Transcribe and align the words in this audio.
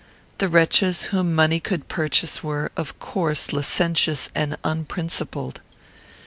The 0.39 0.47
wretches 0.47 1.03
whom 1.13 1.35
money 1.35 1.59
could 1.59 1.87
purchase 1.87 2.43
were, 2.43 2.71
of 2.75 2.97
course, 2.97 3.53
licentious 3.53 4.31
and 4.33 4.57
unprincipled. 4.63 5.61